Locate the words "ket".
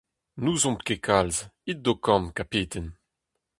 0.87-1.01